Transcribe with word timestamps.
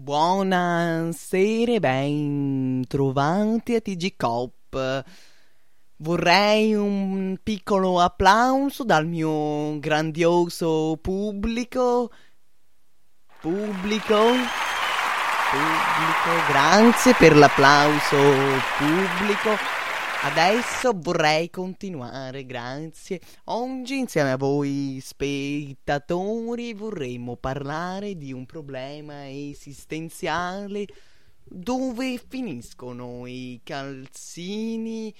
Buonasera 0.00 1.80
ben 1.80 2.84
trovati 2.86 3.74
a 3.74 3.80
TG 3.80 4.14
Cop. 4.16 5.04
Vorrei 5.96 6.72
un 6.72 7.36
piccolo 7.42 7.98
applauso 7.98 8.84
dal 8.84 9.08
mio 9.08 9.80
grandioso 9.80 10.96
pubblico. 11.02 12.12
Pubblico. 13.40 14.22
Pubblico, 15.50 16.46
grazie 16.46 17.14
per 17.14 17.36
l'applauso 17.36 18.16
pubblico. 18.78 19.77
Adesso 20.20 20.94
vorrei 20.96 21.48
continuare, 21.48 22.44
grazie. 22.44 23.20
Oggi 23.44 23.98
insieme 23.98 24.32
a 24.32 24.36
voi 24.36 24.98
spettatori 25.00 26.74
vorremmo 26.74 27.36
parlare 27.36 28.16
di 28.16 28.32
un 28.32 28.44
problema 28.44 29.30
esistenziale 29.30 30.86
dove 31.44 32.20
finiscono 32.28 33.26
i 33.26 33.60
calzini 33.62 35.14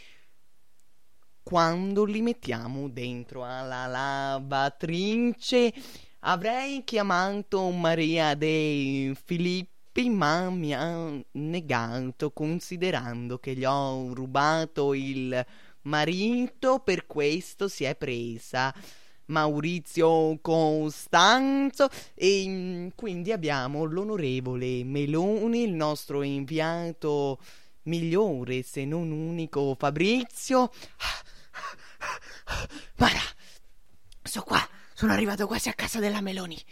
quando 1.45 2.05
li 2.05 2.21
mettiamo 2.21 2.89
dentro 2.89 3.45
alla 3.45 3.87
lavatrice. 3.87 5.73
Avrei 6.21 6.83
chiamato 6.83 7.71
Maria 7.71 8.35
De 8.35 9.17
Filippi 9.25 9.78
ma 10.07 10.49
mi 10.51 10.73
ha 10.73 11.21
negato 11.33 12.31
considerando 12.31 13.39
che 13.39 13.55
gli 13.55 13.65
ho 13.65 14.15
rubato 14.15 14.95
il 14.95 15.45
marito, 15.83 16.79
per 16.79 17.07
questo 17.07 17.67
si 17.67 17.83
è 17.83 17.97
presa 17.97 18.73
Maurizio 19.27 20.39
Costanzo 20.41 21.89
e 22.15 22.45
mm, 22.47 22.89
quindi 22.95 23.33
abbiamo 23.33 23.85
l'onorevole 23.85 24.85
Meloni, 24.85 25.65
il 25.65 25.73
nostro 25.73 26.23
inviato 26.23 27.41
migliore 27.83 28.63
se 28.63 28.85
non 28.85 29.11
unico 29.11 29.75
Fabrizio. 29.77 30.71
Guarda, 32.97 33.21
so 34.23 34.43
qua, 34.43 34.67
sono 34.95 35.13
arrivato 35.13 35.47
quasi 35.47 35.69
a 35.69 35.75
casa 35.75 35.99
della 35.99 36.21
Meloni 36.21 36.63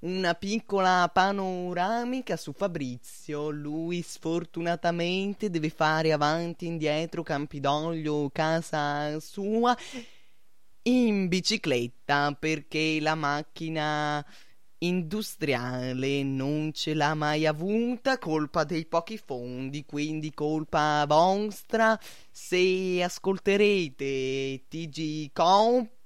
una 0.00 0.34
piccola 0.34 1.10
panoramica 1.12 2.36
su 2.36 2.52
Fabrizio. 2.52 3.50
Lui 3.50 4.02
sfortunatamente 4.02 5.50
deve 5.50 5.70
fare 5.70 6.12
avanti 6.12 6.66
e 6.66 6.68
indietro 6.68 7.22
Campidoglio, 7.22 8.30
casa 8.32 9.18
sua, 9.20 9.76
in 10.82 11.28
bicicletta 11.28 12.36
perché 12.38 12.98
la 13.00 13.14
macchina 13.14 14.24
industriale 14.80 16.22
non 16.22 16.72
ce 16.72 16.94
l'ha 16.94 17.14
mai 17.14 17.46
avuta, 17.46 18.18
colpa 18.18 18.62
dei 18.62 18.86
pochi 18.86 19.18
fondi, 19.18 19.84
quindi 19.84 20.32
colpa 20.32 21.04
vostra. 21.06 21.98
Se 22.30 23.02
ascolterete 23.02 24.66
TG 24.68 25.32
Comp 25.32 25.97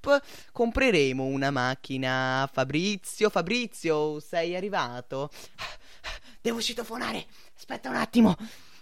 compreremo 0.52 1.24
una 1.24 1.50
macchina. 1.50 2.48
Fabrizio, 2.52 3.30
Fabrizio, 3.30 4.20
sei 4.20 4.56
arrivato? 4.56 5.30
Devo 6.40 6.60
citofonare. 6.60 7.26
Aspetta 7.56 7.88
un 7.88 7.96
attimo, 7.96 8.36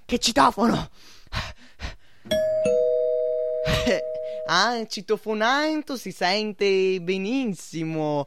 che 0.04 0.18
citofono. 0.18 0.90
Ah, 4.46 4.84
citofonando 4.86 5.96
si 5.96 6.10
sente 6.10 7.00
benissimo. 7.00 8.26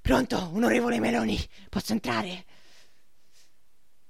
Pronto, 0.00 0.50
onorevole 0.52 1.00
Meloni, 1.00 1.38
posso 1.70 1.92
entrare? 1.92 2.44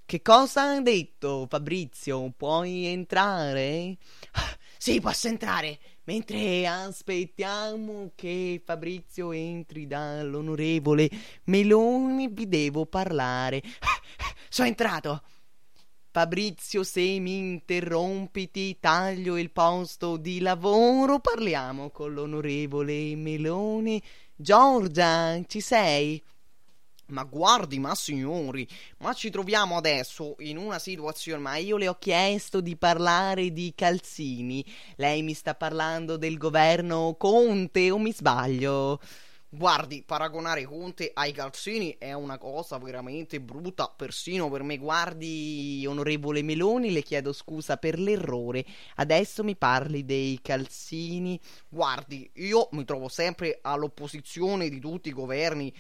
Che 0.04 0.20
cosa 0.22 0.72
ha 0.72 0.80
detto 0.80 1.46
Fabrizio? 1.48 2.32
Puoi 2.36 2.86
entrare? 2.86 3.96
Sì, 4.76 5.00
posso 5.00 5.28
entrare. 5.28 5.78
Mentre 6.06 6.66
aspettiamo 6.66 8.12
che 8.14 8.60
Fabrizio 8.62 9.32
entri 9.32 9.86
dall'onorevole 9.86 11.08
Meloni, 11.44 12.28
vi 12.28 12.46
devo 12.46 12.84
parlare. 12.84 13.62
Sono 14.50 14.68
entrato. 14.68 15.22
Fabrizio, 16.10 16.84
se 16.84 17.18
mi 17.18 17.38
interrompi, 17.38 18.50
ti 18.50 18.78
taglio 18.78 19.38
il 19.38 19.50
posto 19.50 20.18
di 20.18 20.40
lavoro. 20.40 21.20
Parliamo 21.20 21.88
con 21.90 22.12
l'onorevole 22.12 23.16
Meloni. 23.16 24.00
Giorgia, 24.36 25.42
ci 25.46 25.60
sei? 25.60 26.22
Ma 27.06 27.24
guardi, 27.24 27.78
ma 27.78 27.94
signori, 27.94 28.66
ma 28.98 29.12
ci 29.12 29.28
troviamo 29.28 29.76
adesso 29.76 30.36
in 30.38 30.56
una 30.56 30.78
situazione. 30.78 31.42
Ma 31.42 31.56
io 31.56 31.76
le 31.76 31.88
ho 31.88 31.98
chiesto 31.98 32.60
di 32.60 32.76
parlare 32.76 33.52
di 33.52 33.74
calzini. 33.76 34.64
Lei 34.96 35.22
mi 35.22 35.34
sta 35.34 35.54
parlando 35.54 36.16
del 36.16 36.38
governo 36.38 37.14
Conte 37.18 37.90
o 37.90 37.98
mi 37.98 38.12
sbaglio? 38.12 39.00
Guardi, 39.50 40.02
paragonare 40.02 40.64
Conte 40.64 41.12
ai 41.14 41.30
calzini 41.30 41.94
è 41.96 42.12
una 42.12 42.38
cosa 42.38 42.76
veramente 42.78 43.40
brutta, 43.40 43.92
persino 43.94 44.50
per 44.50 44.64
me. 44.64 44.78
Guardi, 44.78 45.84
onorevole 45.86 46.42
Meloni, 46.42 46.90
le 46.90 47.02
chiedo 47.02 47.32
scusa 47.32 47.76
per 47.76 47.98
l'errore. 47.98 48.64
Adesso 48.96 49.44
mi 49.44 49.54
parli 49.54 50.04
dei 50.04 50.40
calzini. 50.42 51.38
Guardi, 51.68 52.28
io 52.36 52.68
mi 52.72 52.84
trovo 52.84 53.08
sempre 53.08 53.58
all'opposizione 53.62 54.68
di 54.68 54.80
tutti 54.80 55.10
i 55.10 55.12
governi 55.12 55.72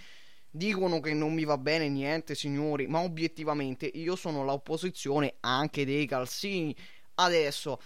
Dicono 0.56 1.00
che 1.00 1.14
non 1.14 1.34
mi 1.34 1.44
va 1.44 1.58
bene 1.58 1.88
niente, 1.88 2.36
signori, 2.36 2.86
ma 2.86 3.00
obiettivamente 3.00 3.86
io 3.86 4.14
sono 4.14 4.44
l'opposizione 4.44 5.34
anche 5.40 5.84
dei 5.84 6.06
calzini. 6.06 6.72
Adesso, 7.14 7.80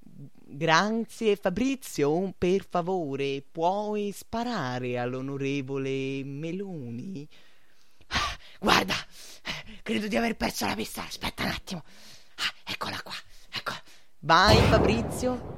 grazie 0.00 1.36
Fabrizio, 1.36 2.34
per 2.36 2.66
favore, 2.68 3.44
puoi 3.48 4.10
sparare 4.10 4.98
all'onorevole 4.98 6.24
Meloni? 6.24 7.28
Ah, 8.08 8.36
guarda, 8.58 8.96
credo 9.84 10.08
di 10.08 10.16
aver 10.16 10.34
perso 10.34 10.66
la 10.66 10.74
pista. 10.74 11.04
Aspetta 11.04 11.44
un 11.44 11.50
attimo. 11.50 11.84
Ah, 12.34 12.72
eccola 12.72 13.00
qua, 13.00 13.14
eccola. 13.48 13.80
Vai 14.18 14.56
Fabrizio. 14.56 15.57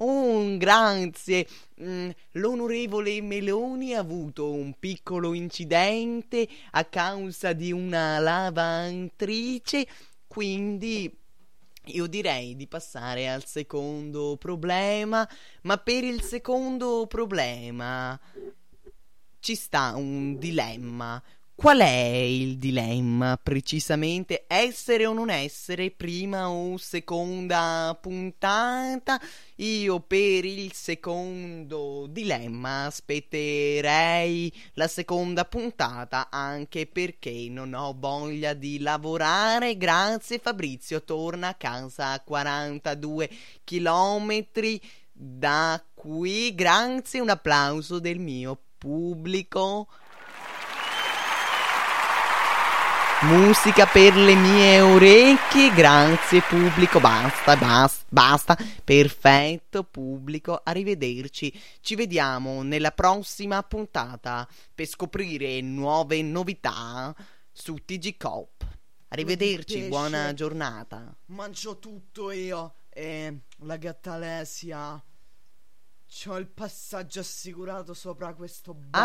Oh, 0.00 0.56
grazie. 0.58 1.46
Mm, 1.82 2.10
l'onorevole 2.32 3.20
Meloni 3.20 3.94
ha 3.94 4.00
avuto 4.00 4.52
un 4.52 4.74
piccolo 4.78 5.34
incidente 5.34 6.48
a 6.72 6.84
causa 6.84 7.52
di 7.52 7.72
una 7.72 8.18
lavatrice, 8.20 9.86
quindi 10.28 11.12
io 11.86 12.06
direi 12.06 12.54
di 12.54 12.68
passare 12.68 13.28
al 13.28 13.44
secondo 13.44 14.36
problema, 14.38 15.28
ma 15.62 15.76
per 15.78 16.04
il 16.04 16.22
secondo 16.22 17.06
problema 17.08 18.18
ci 19.40 19.54
sta 19.56 19.94
un 19.96 20.38
dilemma. 20.38 21.20
Qual 21.60 21.80
è 21.80 21.88
il 21.88 22.56
dilemma 22.56 23.36
precisamente? 23.36 24.44
Essere 24.46 25.06
o 25.06 25.12
non 25.12 25.28
essere, 25.28 25.90
prima 25.90 26.48
o 26.48 26.76
seconda 26.76 27.98
puntata? 28.00 29.20
Io 29.56 29.98
per 29.98 30.44
il 30.44 30.72
secondo 30.72 32.06
dilemma 32.08 32.84
aspetterei 32.84 34.52
la 34.74 34.86
seconda 34.86 35.44
puntata 35.46 36.28
anche 36.30 36.86
perché 36.86 37.48
non 37.50 37.74
ho 37.74 37.92
voglia 37.98 38.54
di 38.54 38.78
lavorare. 38.78 39.76
Grazie 39.76 40.38
Fabrizio, 40.38 41.02
torna 41.02 41.48
a 41.48 41.54
casa 41.54 42.12
a 42.12 42.20
42 42.20 43.28
chilometri 43.64 44.80
da 45.10 45.84
qui. 45.92 46.54
Grazie, 46.54 47.18
un 47.18 47.30
applauso 47.30 47.98
del 47.98 48.20
mio 48.20 48.56
pubblico. 48.78 49.88
Musica 53.22 53.84
per 53.84 54.14
le 54.14 54.36
mie 54.36 54.80
orecchie, 54.80 55.74
grazie 55.74 56.40
pubblico, 56.40 57.00
basta, 57.00 57.56
basta, 57.56 58.06
basta, 58.08 58.56
perfetto 58.84 59.82
pubblico, 59.82 60.60
arrivederci, 60.62 61.52
ci 61.80 61.96
vediamo 61.96 62.62
nella 62.62 62.92
prossima 62.92 63.60
puntata 63.64 64.46
per 64.72 64.86
scoprire 64.86 65.60
nuove 65.62 66.22
novità 66.22 67.12
su 67.50 67.74
TG 67.84 68.16
Coop. 68.16 68.64
Arrivederci, 69.08 69.88
buona 69.88 70.32
giornata. 70.32 71.12
Mangio 71.26 71.80
tutto 71.80 72.30
io 72.30 72.74
e 72.88 73.40
la 73.62 73.76
gatta 73.78 74.12
Alessia. 74.12 75.02
C'ho 76.06 76.36
il 76.36 76.46
passaggio 76.46 77.18
assicurato 77.18 77.94
sopra 77.94 78.32
questo 78.32 78.74
bar. 78.74 78.96